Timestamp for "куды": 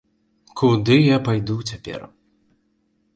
0.61-0.95